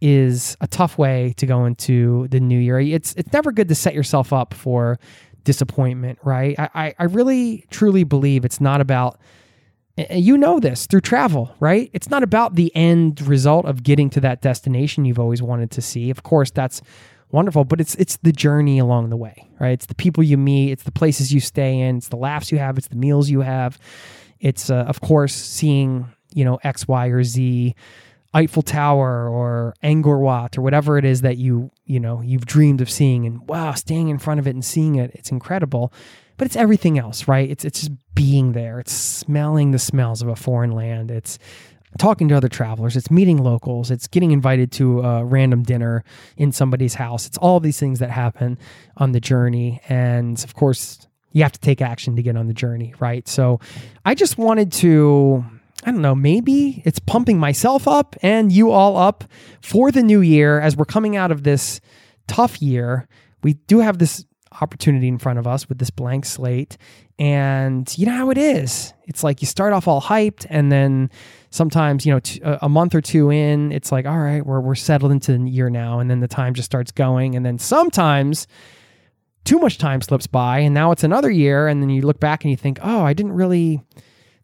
is 0.00 0.56
a 0.60 0.68
tough 0.68 0.98
way 0.98 1.34
to 1.38 1.46
go 1.46 1.64
into 1.64 2.28
the 2.28 2.38
new 2.38 2.58
year. 2.60 2.78
It's 2.78 3.12
it's 3.14 3.32
never 3.32 3.50
good 3.50 3.68
to 3.68 3.74
set 3.74 3.92
yourself 3.92 4.32
up 4.32 4.54
for 4.54 5.00
disappointment, 5.42 6.20
right? 6.22 6.54
I, 6.56 6.94
I 6.96 7.04
really 7.04 7.64
truly 7.70 8.04
believe 8.04 8.44
it's 8.44 8.60
not 8.60 8.80
about 8.80 9.18
you 9.96 10.36
know 10.36 10.58
this 10.60 10.86
through 10.86 11.02
travel, 11.02 11.54
right? 11.60 11.90
It's 11.92 12.10
not 12.10 12.22
about 12.22 12.54
the 12.54 12.74
end 12.74 13.20
result 13.22 13.64
of 13.66 13.82
getting 13.82 14.10
to 14.10 14.20
that 14.20 14.40
destination 14.40 15.04
you've 15.04 15.20
always 15.20 15.42
wanted 15.42 15.70
to 15.72 15.82
see. 15.82 16.10
Of 16.10 16.22
course, 16.22 16.50
that's 16.50 16.82
wonderful, 17.30 17.64
but 17.64 17.80
it's 17.80 17.94
it's 17.96 18.16
the 18.18 18.32
journey 18.32 18.78
along 18.78 19.10
the 19.10 19.16
way, 19.16 19.48
right? 19.60 19.72
It's 19.72 19.86
the 19.86 19.94
people 19.94 20.22
you 20.22 20.36
meet, 20.36 20.72
it's 20.72 20.82
the 20.82 20.92
places 20.92 21.32
you 21.32 21.40
stay 21.40 21.78
in, 21.78 21.98
it's 21.98 22.08
the 22.08 22.16
laughs 22.16 22.50
you 22.50 22.58
have, 22.58 22.78
it's 22.78 22.88
the 22.88 22.96
meals 22.96 23.30
you 23.30 23.40
have. 23.40 23.78
It's 24.40 24.68
uh, 24.68 24.84
of 24.88 25.00
course 25.00 25.34
seeing, 25.34 26.06
you 26.32 26.44
know, 26.44 26.58
X, 26.62 26.88
Y, 26.88 27.06
or 27.08 27.22
Z 27.22 27.74
Eiffel 28.34 28.62
Tower 28.62 29.28
or 29.28 29.74
Angkor 29.82 30.20
Wat 30.20 30.58
or 30.58 30.62
whatever 30.62 30.98
it 30.98 31.04
is 31.04 31.20
that 31.20 31.38
you 31.38 31.70
you 31.84 32.00
know 32.00 32.20
you've 32.20 32.46
dreamed 32.46 32.80
of 32.80 32.90
seeing 32.90 33.26
and 33.26 33.48
wow 33.48 33.72
staying 33.72 34.08
in 34.08 34.18
front 34.18 34.40
of 34.40 34.46
it 34.48 34.50
and 34.50 34.64
seeing 34.64 34.96
it 34.96 35.12
it's 35.14 35.30
incredible 35.30 35.92
but 36.36 36.46
it's 36.46 36.56
everything 36.56 36.98
else 36.98 37.28
right? 37.28 37.50
It's 37.50 37.64
it's 37.64 37.80
just 37.80 37.92
being 38.14 38.52
there. 38.52 38.80
It's 38.80 38.92
smelling 38.92 39.70
the 39.70 39.78
smells 39.78 40.22
of 40.22 40.28
a 40.28 40.36
foreign 40.36 40.72
land. 40.72 41.10
It's 41.10 41.38
talking 41.98 42.28
to 42.28 42.36
other 42.36 42.48
travelers. 42.48 42.96
It's 42.96 43.10
meeting 43.10 43.42
locals. 43.42 43.90
It's 43.90 44.08
getting 44.08 44.32
invited 44.32 44.72
to 44.72 45.00
a 45.02 45.24
random 45.24 45.62
dinner 45.62 46.04
in 46.36 46.52
somebody's 46.52 46.94
house. 46.94 47.26
It's 47.26 47.38
all 47.38 47.60
these 47.60 47.78
things 47.78 48.00
that 48.00 48.10
happen 48.10 48.58
on 48.96 49.12
the 49.12 49.20
journey. 49.20 49.80
And 49.88 50.42
of 50.42 50.54
course 50.54 51.06
you 51.32 51.42
have 51.42 51.52
to 51.52 51.60
take 51.60 51.80
action 51.80 52.16
to 52.16 52.22
get 52.22 52.36
on 52.36 52.46
the 52.46 52.54
journey 52.54 52.94
right? 53.00 53.26
So 53.28 53.60
i 54.04 54.14
just 54.14 54.38
wanted 54.38 54.72
to 54.72 55.44
I 55.86 55.90
don't 55.90 56.00
know, 56.00 56.14
maybe 56.14 56.82
it's 56.86 56.98
pumping 56.98 57.38
myself 57.38 57.86
up 57.86 58.16
and 58.22 58.50
you 58.50 58.70
all 58.70 58.96
up 58.96 59.24
for 59.60 59.92
the 59.92 60.02
new 60.02 60.22
year 60.22 60.58
as 60.58 60.76
we're 60.76 60.86
coming 60.86 61.14
out 61.14 61.30
of 61.30 61.42
this 61.42 61.80
tough 62.26 62.62
year. 62.62 63.06
We 63.42 63.54
do 63.54 63.80
have 63.80 63.98
this 63.98 64.24
opportunity 64.60 65.08
in 65.08 65.18
front 65.18 65.38
of 65.38 65.46
us 65.46 65.68
with 65.68 65.78
this 65.78 65.90
blank 65.90 66.24
slate. 66.24 66.76
And 67.18 67.92
you 67.96 68.06
know 68.06 68.12
how 68.12 68.30
it 68.30 68.38
is. 68.38 68.92
It's 69.04 69.22
like 69.22 69.40
you 69.40 69.46
start 69.46 69.72
off 69.72 69.86
all 69.86 70.00
hyped, 70.00 70.46
and 70.50 70.72
then 70.72 71.10
sometimes, 71.50 72.04
you 72.04 72.12
know, 72.12 72.20
t- 72.20 72.42
uh, 72.42 72.58
a 72.62 72.68
month 72.68 72.94
or 72.94 73.00
two 73.00 73.30
in, 73.30 73.70
it's 73.70 73.92
like, 73.92 74.06
all 74.06 74.18
right, 74.18 74.44
we're, 74.44 74.60
we're 74.60 74.74
settled 74.74 75.12
into 75.12 75.36
the 75.36 75.48
year 75.48 75.70
now. 75.70 76.00
And 76.00 76.10
then 76.10 76.20
the 76.20 76.28
time 76.28 76.54
just 76.54 76.66
starts 76.66 76.90
going. 76.90 77.36
And 77.36 77.46
then 77.46 77.58
sometimes 77.58 78.46
too 79.44 79.58
much 79.58 79.78
time 79.78 80.00
slips 80.00 80.26
by, 80.26 80.58
and 80.60 80.74
now 80.74 80.90
it's 80.90 81.04
another 81.04 81.30
year. 81.30 81.68
And 81.68 81.82
then 81.82 81.90
you 81.90 82.02
look 82.02 82.18
back 82.18 82.44
and 82.44 82.50
you 82.50 82.56
think, 82.56 82.78
oh, 82.82 83.02
I 83.02 83.12
didn't 83.12 83.32
really 83.32 83.82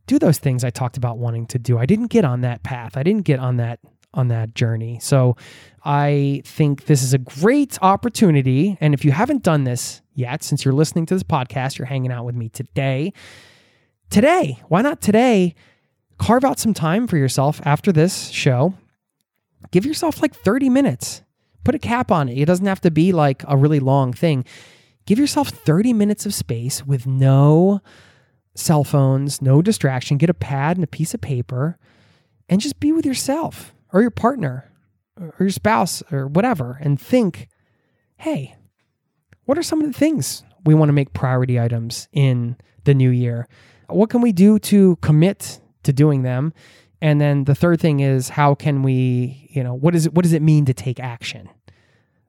do 0.07 0.19
those 0.19 0.39
things 0.39 0.63
I 0.63 0.71
talked 0.71 0.97
about 0.97 1.19
wanting 1.19 1.47
to 1.47 1.59
do. 1.59 1.79
I 1.79 1.87
didn't 1.87 2.09
get 2.09 2.25
on 2.25 2.43
that 2.43 2.63
path. 2.63 2.97
I 2.97 3.03
didn't 3.03 3.25
get 3.25 3.41
on 3.41 3.57
that 3.57 3.81
on 4.15 4.29
that 4.29 4.55
journey. 4.55 4.99
So 5.01 5.37
I 5.85 6.43
think 6.45 6.87
this 6.87 7.03
is 7.03 7.15
a 7.15 7.19
great 7.19 7.79
opportunity 7.81 8.77
and 8.81 8.95
if 8.95 9.05
you 9.05 9.13
haven't 9.13 9.43
done 9.43 9.65
this 9.65 10.03
yet 10.15 10.43
since 10.43 10.65
you're 10.65 10.75
listening 10.75 11.07
to 11.07 11.15
this 11.15 11.23
podcast, 11.23 11.79
you're 11.79 11.87
hanging 11.87 12.13
out 12.13 12.25
with 12.25 12.35
me 12.35 12.49
today. 12.49 13.13
Today, 14.11 14.59
why 14.69 14.83
not 14.83 15.01
today 15.01 15.55
carve 16.21 16.45
out 16.45 16.59
some 16.59 16.75
time 16.75 17.07
for 17.07 17.17
yourself 17.17 17.61
after 17.65 17.91
this 17.91 18.29
show. 18.29 18.75
Give 19.71 19.87
yourself 19.87 20.21
like 20.23 20.35
30 20.35 20.69
minutes. 20.69 21.23
Put 21.65 21.75
a 21.75 21.79
cap 21.79 22.13
on 22.13 22.29
it. 22.29 22.39
It 22.39 22.45
doesn't 22.45 22.67
have 22.67 22.81
to 22.83 22.91
be 22.91 23.13
like 23.13 23.43
a 23.49 23.57
really 23.57 23.81
long 23.81 24.13
thing. 24.13 24.45
Give 25.07 25.19
yourself 25.19 25.49
30 25.49 25.93
minutes 25.95 26.27
of 26.27 26.35
space 26.35 26.87
with 26.87 27.07
no 27.07 27.81
cell 28.55 28.85
phones, 28.85 29.41
no 29.41 29.63
distraction. 29.63 30.19
Get 30.19 30.31
a 30.31 30.35
pad 30.35 30.77
and 30.77 30.85
a 30.85 30.89
piece 30.89 31.15
of 31.15 31.21
paper 31.21 31.79
and 32.49 32.61
just 32.61 32.81
be 32.81 32.93
with 32.93 33.07
yourself 33.07 33.75
or 33.93 34.01
your 34.01 34.11
partner 34.11 34.71
or 35.21 35.35
your 35.41 35.51
spouse 35.51 36.03
or 36.11 36.27
whatever 36.27 36.79
and 36.81 37.01
think, 37.01 37.49
hey, 38.17 38.57
what 39.45 39.59
are 39.59 39.63
some 39.63 39.81
of 39.81 39.87
the 39.87 39.99
things 39.99 40.45
we 40.65 40.75
want 40.75 40.89
to 40.89 40.95
make 40.95 41.13
priority 41.13 41.59
items 41.59 42.09
in 42.13 42.57
the 42.85 42.95
new 42.95 43.11
year? 43.11 43.49
What 43.89 44.11
can 44.11 44.21
we 44.21 44.33
do 44.33 44.59
to 44.61 44.97
commit 44.97 45.61
to 45.83 45.93
doing 45.93 46.23
them? 46.23 46.53
And 47.03 47.21
then 47.21 47.45
the 47.45 47.55
third 47.55 47.81
thing 47.81 48.01
is 48.01 48.29
how 48.29 48.55
can 48.55 48.83
we, 48.83 49.49
you 49.51 49.65
know, 49.65 49.75
what 49.75 49.95
is 49.95 50.07
it, 50.07 50.15
what 50.15 50.23
does 50.23 50.35
it 50.35 50.43
mean 50.43 50.67
to 50.67 50.75
take 50.75 51.01
action? 51.01 51.49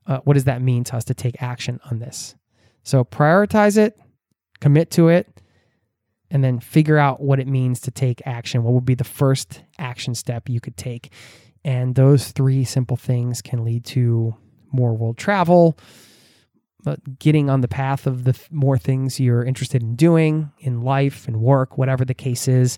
Uh, 0.07 0.19
what 0.23 0.33
does 0.33 0.45
that 0.45 0.61
mean 0.61 0.83
to 0.85 0.95
us 0.95 1.03
to 1.05 1.13
take 1.13 1.41
action 1.41 1.79
on 1.89 1.99
this? 1.99 2.35
So 2.83 3.03
prioritize 3.03 3.77
it, 3.77 3.99
commit 4.59 4.89
to 4.91 5.09
it, 5.09 5.27
and 6.31 6.43
then 6.43 6.59
figure 6.59 6.97
out 6.97 7.21
what 7.21 7.39
it 7.39 7.47
means 7.47 7.81
to 7.81 7.91
take 7.91 8.21
action. 8.25 8.63
What 8.63 8.73
would 8.73 8.85
be 8.85 8.95
the 8.95 9.03
first 9.03 9.61
action 9.77 10.15
step 10.15 10.49
you 10.49 10.61
could 10.61 10.77
take? 10.77 11.11
And 11.63 11.95
those 11.95 12.31
three 12.31 12.63
simple 12.63 12.97
things 12.97 13.41
can 13.41 13.63
lead 13.63 13.85
to 13.85 14.35
more 14.71 14.93
world 14.95 15.17
travel, 15.17 15.77
but 16.83 17.19
getting 17.19 17.49
on 17.49 17.61
the 17.61 17.67
path 17.67 18.07
of 18.07 18.23
the 18.23 18.39
more 18.49 18.77
things 18.77 19.19
you're 19.19 19.43
interested 19.43 19.83
in 19.83 19.95
doing 19.95 20.51
in 20.59 20.81
life 20.81 21.27
and 21.27 21.41
work, 21.41 21.77
whatever 21.77 22.03
the 22.05 22.13
case 22.13 22.47
is. 22.47 22.77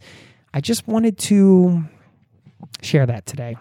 I 0.54 0.62
just 0.62 0.88
wanted 0.88 1.18
to 1.20 1.84
share 2.82 3.06
that 3.06 3.26
today 3.26 3.58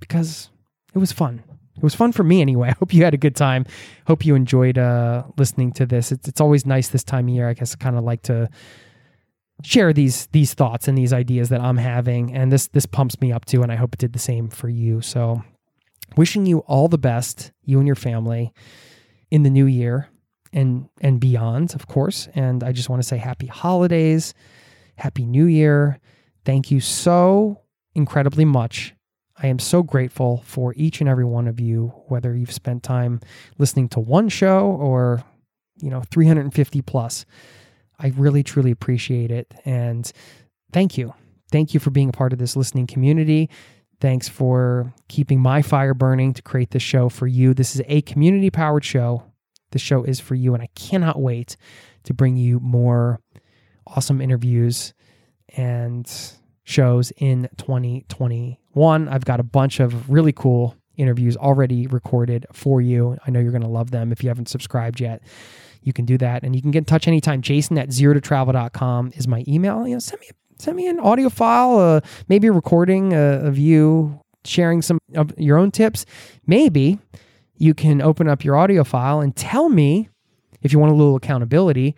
because 0.00 0.50
it 0.94 0.98
was 0.98 1.12
fun. 1.12 1.42
It 1.76 1.82
was 1.82 1.94
fun 1.94 2.12
for 2.12 2.24
me 2.24 2.40
anyway. 2.40 2.68
I 2.70 2.72
hope 2.78 2.92
you 2.92 3.04
had 3.04 3.14
a 3.14 3.18
good 3.18 3.36
time. 3.36 3.66
Hope 4.06 4.24
you 4.24 4.34
enjoyed 4.34 4.78
uh, 4.78 5.24
listening 5.36 5.72
to 5.72 5.86
this. 5.86 6.12
It's, 6.12 6.28
it's 6.28 6.40
always 6.40 6.66
nice 6.66 6.88
this 6.88 7.04
time 7.04 7.28
of 7.28 7.34
year. 7.34 7.48
I 7.48 7.54
guess 7.54 7.74
I 7.74 7.82
kind 7.82 7.96
of 7.96 8.04
like 8.04 8.22
to 8.22 8.48
share 9.62 9.92
these 9.92 10.26
these 10.28 10.54
thoughts 10.54 10.88
and 10.88 10.96
these 10.96 11.12
ideas 11.12 11.48
that 11.48 11.60
I'm 11.60 11.76
having 11.76 12.32
and 12.34 12.50
this 12.50 12.68
this 12.68 12.86
pumps 12.86 13.20
me 13.20 13.32
up 13.32 13.44
too 13.44 13.62
and 13.62 13.70
I 13.70 13.76
hope 13.76 13.94
it 13.94 13.98
did 13.98 14.12
the 14.12 14.18
same 14.18 14.48
for 14.48 14.68
you. 14.68 15.00
So 15.00 15.42
wishing 16.16 16.46
you 16.46 16.60
all 16.60 16.88
the 16.88 16.98
best 16.98 17.52
you 17.64 17.78
and 17.78 17.86
your 17.86 17.96
family 17.96 18.52
in 19.30 19.42
the 19.42 19.50
new 19.50 19.66
year 19.66 20.08
and 20.52 20.88
and 21.00 21.20
beyond, 21.20 21.74
of 21.74 21.86
course. 21.86 22.28
And 22.34 22.62
I 22.64 22.72
just 22.72 22.88
want 22.88 23.02
to 23.02 23.08
say 23.08 23.16
happy 23.16 23.46
holidays, 23.46 24.34
happy 24.96 25.24
new 25.24 25.46
year. 25.46 25.98
Thank 26.44 26.70
you 26.70 26.80
so 26.80 27.60
incredibly 27.94 28.44
much. 28.44 28.94
I 29.42 29.46
am 29.46 29.58
so 29.58 29.82
grateful 29.82 30.42
for 30.44 30.74
each 30.76 31.00
and 31.00 31.08
every 31.08 31.24
one 31.24 31.48
of 31.48 31.60
you, 31.60 31.88
whether 32.08 32.36
you've 32.36 32.52
spent 32.52 32.82
time 32.82 33.20
listening 33.58 33.88
to 33.90 34.00
one 34.00 34.28
show 34.28 34.66
or, 34.66 35.24
you 35.80 35.88
know, 35.88 36.02
350 36.10 36.82
plus. 36.82 37.24
I 38.00 38.12
really, 38.16 38.42
truly 38.42 38.70
appreciate 38.70 39.30
it. 39.30 39.52
And 39.64 40.10
thank 40.72 40.96
you. 40.96 41.14
Thank 41.52 41.74
you 41.74 41.80
for 41.80 41.90
being 41.90 42.08
a 42.08 42.12
part 42.12 42.32
of 42.32 42.38
this 42.38 42.56
listening 42.56 42.86
community. 42.86 43.50
Thanks 44.00 44.28
for 44.28 44.92
keeping 45.08 45.40
my 45.40 45.60
fire 45.62 45.94
burning 45.94 46.32
to 46.34 46.42
create 46.42 46.70
this 46.70 46.82
show 46.82 47.08
for 47.08 47.26
you. 47.26 47.52
This 47.52 47.74
is 47.74 47.82
a 47.86 48.00
community 48.02 48.50
powered 48.50 48.84
show. 48.84 49.24
The 49.72 49.78
show 49.78 50.02
is 50.02 50.18
for 50.18 50.34
you, 50.34 50.54
and 50.54 50.62
I 50.62 50.68
cannot 50.74 51.20
wait 51.20 51.56
to 52.04 52.14
bring 52.14 52.36
you 52.36 52.58
more 52.60 53.20
awesome 53.86 54.20
interviews 54.20 54.94
and 55.56 56.10
shows 56.64 57.12
in 57.18 57.48
2021. 57.58 59.08
I've 59.08 59.24
got 59.24 59.40
a 59.40 59.44
bunch 59.44 59.80
of 59.80 60.08
really 60.10 60.32
cool 60.32 60.76
interviews 60.96 61.36
already 61.36 61.86
recorded 61.86 62.46
for 62.52 62.80
you. 62.80 63.16
I 63.26 63.30
know 63.30 63.40
you're 63.40 63.52
going 63.52 63.62
to 63.62 63.68
love 63.68 63.90
them. 63.90 64.12
If 64.12 64.22
you 64.22 64.28
haven't 64.28 64.48
subscribed 64.48 65.00
yet, 65.00 65.22
you 65.82 65.92
can 65.92 66.04
do 66.04 66.18
that. 66.18 66.42
And 66.42 66.54
you 66.54 66.62
can 66.62 66.70
get 66.70 66.80
in 66.80 66.84
touch 66.84 67.08
anytime. 67.08 67.42
Jason 67.42 67.78
at 67.78 67.92
zero 67.92 68.14
to 68.14 68.20
travel.com 68.20 69.12
is 69.16 69.26
my 69.26 69.44
email. 69.48 69.86
You 69.86 69.94
know, 69.94 69.98
send 70.00 70.20
me, 70.20 70.28
send 70.58 70.76
me 70.76 70.88
an 70.88 71.00
audio 71.00 71.28
file, 71.28 71.78
uh, 71.78 72.00
maybe 72.28 72.46
a 72.48 72.52
recording 72.52 73.14
uh, 73.14 73.40
of 73.42 73.58
you 73.58 74.20
sharing 74.44 74.82
some 74.82 74.98
of 75.14 75.32
your 75.38 75.58
own 75.58 75.70
tips. 75.70 76.06
Maybe 76.46 76.98
you 77.56 77.74
can 77.74 78.00
open 78.00 78.28
up 78.28 78.44
your 78.44 78.56
audio 78.56 78.84
file 78.84 79.20
and 79.20 79.34
tell 79.36 79.68
me, 79.68 80.08
if 80.62 80.72
you 80.72 80.78
want 80.78 80.92
a 80.92 80.94
little 80.94 81.16
accountability, 81.16 81.94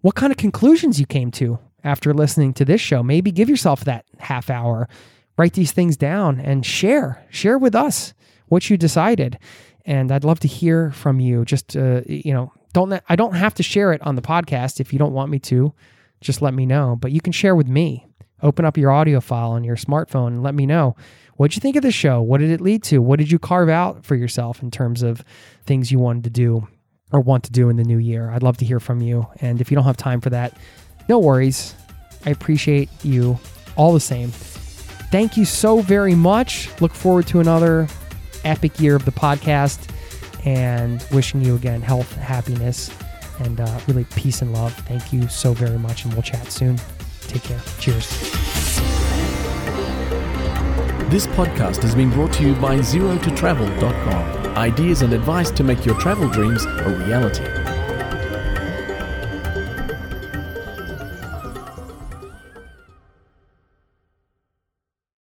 what 0.00 0.14
kind 0.14 0.32
of 0.32 0.36
conclusions 0.36 0.98
you 0.98 1.06
came 1.06 1.30
to 1.32 1.58
after 1.84 2.14
listening 2.14 2.52
to 2.54 2.64
this 2.64 2.80
show. 2.80 3.02
Maybe 3.02 3.32
give 3.32 3.48
yourself 3.48 3.84
that 3.84 4.04
half 4.18 4.50
hour, 4.50 4.88
write 5.36 5.54
these 5.54 5.72
things 5.72 5.96
down 5.96 6.40
and 6.40 6.64
share, 6.64 7.24
share 7.30 7.58
with 7.58 7.74
us 7.74 8.14
what 8.48 8.68
you 8.70 8.76
decided. 8.76 9.38
And 9.84 10.12
I'd 10.12 10.24
love 10.24 10.40
to 10.40 10.48
hear 10.48 10.92
from 10.92 11.20
you. 11.20 11.44
Just, 11.44 11.76
uh, 11.76 12.02
you 12.06 12.32
know, 12.32 12.52
don't, 12.72 13.02
I 13.08 13.16
don't 13.16 13.34
have 13.34 13.54
to 13.54 13.62
share 13.62 13.92
it 13.92 14.02
on 14.02 14.16
the 14.16 14.22
podcast 14.22 14.80
if 14.80 14.92
you 14.92 14.98
don't 14.98 15.12
want 15.12 15.30
me 15.30 15.38
to. 15.40 15.72
Just 16.20 16.42
let 16.42 16.54
me 16.54 16.66
know. 16.66 16.96
But 17.00 17.12
you 17.12 17.20
can 17.20 17.32
share 17.32 17.56
with 17.56 17.68
me. 17.68 18.06
Open 18.42 18.64
up 18.64 18.76
your 18.76 18.90
audio 18.90 19.20
file 19.20 19.52
on 19.52 19.64
your 19.64 19.76
smartphone 19.76 20.28
and 20.28 20.42
let 20.42 20.54
me 20.54 20.66
know 20.66 20.96
What'd 21.36 21.56
you 21.56 21.60
think 21.60 21.76
of 21.76 21.82
the 21.82 21.90
show? 21.90 22.20
What 22.20 22.38
did 22.38 22.50
it 22.50 22.60
lead 22.60 22.82
to? 22.84 23.00
What 23.00 23.18
did 23.18 23.30
you 23.30 23.38
carve 23.38 23.68
out 23.68 24.04
for 24.04 24.14
yourself 24.14 24.62
in 24.62 24.70
terms 24.70 25.02
of 25.02 25.24
things 25.64 25.90
you 25.90 25.98
wanted 25.98 26.24
to 26.24 26.30
do 26.30 26.68
or 27.10 27.20
want 27.20 27.44
to 27.44 27.50
do 27.50 27.68
in 27.68 27.76
the 27.76 27.84
new 27.84 27.98
year? 27.98 28.30
I'd 28.30 28.42
love 28.42 28.58
to 28.58 28.64
hear 28.64 28.78
from 28.78 29.00
you. 29.00 29.26
And 29.40 29.60
if 29.60 29.70
you 29.70 29.74
don't 29.74 29.84
have 29.84 29.96
time 29.96 30.20
for 30.20 30.30
that, 30.30 30.56
no 31.08 31.18
worries. 31.18 31.74
I 32.26 32.30
appreciate 32.30 32.90
you 33.02 33.38
all 33.76 33.92
the 33.92 34.00
same. 34.00 34.30
Thank 34.30 35.36
you 35.36 35.44
so 35.44 35.80
very 35.80 36.14
much. 36.14 36.68
Look 36.80 36.94
forward 36.94 37.26
to 37.28 37.40
another 37.40 37.88
epic 38.44 38.78
year 38.78 38.94
of 38.94 39.04
the 39.04 39.10
podcast 39.10 39.88
and 40.44 41.04
wishing 41.12 41.42
you 41.42 41.54
again 41.54 41.82
health, 41.82 42.14
happiness, 42.16 42.90
and 43.40 43.60
uh, 43.60 43.80
really 43.86 44.04
peace 44.16 44.42
and 44.42 44.52
love. 44.52 44.74
Thank 44.74 45.12
you 45.12 45.28
so 45.28 45.52
very 45.52 45.78
much, 45.78 46.04
and 46.04 46.12
we'll 46.12 46.22
chat 46.22 46.50
soon. 46.50 46.78
Take 47.22 47.44
care. 47.44 47.60
Cheers. 47.78 48.08
This 51.10 51.26
podcast 51.26 51.82
has 51.82 51.94
been 51.94 52.10
brought 52.10 52.32
to 52.34 52.42
you 52.42 52.54
by 52.54 52.78
ZeroToTravel.com. 52.78 54.56
Ideas 54.56 55.02
and 55.02 55.12
advice 55.12 55.50
to 55.50 55.62
make 55.62 55.84
your 55.84 55.98
travel 56.00 56.28
dreams 56.28 56.64
a 56.64 57.04
reality. 57.06 57.61